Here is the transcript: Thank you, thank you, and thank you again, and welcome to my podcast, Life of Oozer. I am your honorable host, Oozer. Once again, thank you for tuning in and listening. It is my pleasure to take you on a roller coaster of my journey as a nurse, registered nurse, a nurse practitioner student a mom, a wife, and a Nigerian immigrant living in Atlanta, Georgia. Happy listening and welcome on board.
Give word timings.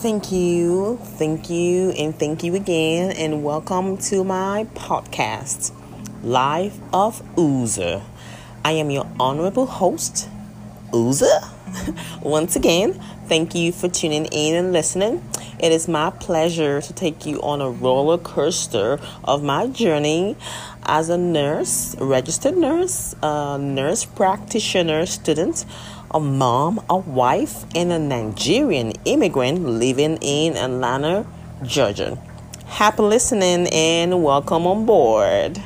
Thank 0.00 0.32
you, 0.32 0.98
thank 1.02 1.50
you, 1.50 1.90
and 1.90 2.18
thank 2.18 2.42
you 2.42 2.54
again, 2.54 3.12
and 3.18 3.44
welcome 3.44 3.98
to 3.98 4.24
my 4.24 4.66
podcast, 4.74 5.74
Life 6.22 6.78
of 6.90 7.22
Oozer. 7.36 8.02
I 8.64 8.72
am 8.72 8.88
your 8.88 9.06
honorable 9.20 9.66
host, 9.66 10.26
Oozer. 10.92 11.28
Once 12.22 12.56
again, 12.56 12.94
thank 13.26 13.54
you 13.54 13.72
for 13.72 13.88
tuning 13.88 14.24
in 14.24 14.54
and 14.54 14.72
listening. 14.72 15.22
It 15.58 15.70
is 15.70 15.86
my 15.86 16.08
pleasure 16.08 16.80
to 16.80 16.92
take 16.94 17.26
you 17.26 17.38
on 17.42 17.60
a 17.60 17.68
roller 17.68 18.16
coaster 18.16 18.98
of 19.24 19.42
my 19.42 19.66
journey 19.66 20.34
as 20.90 21.08
a 21.08 21.16
nurse, 21.16 21.94
registered 22.00 22.56
nurse, 22.56 23.14
a 23.22 23.56
nurse 23.56 24.04
practitioner 24.04 25.06
student 25.06 25.64
a 26.12 26.18
mom, 26.18 26.84
a 26.90 26.96
wife, 26.96 27.64
and 27.76 27.92
a 27.92 27.98
Nigerian 28.00 28.92
immigrant 29.04 29.64
living 29.64 30.18
in 30.20 30.56
Atlanta, 30.56 31.24
Georgia. 31.62 32.18
Happy 32.66 33.02
listening 33.02 33.68
and 33.68 34.24
welcome 34.24 34.66
on 34.66 34.84
board. 34.86 35.62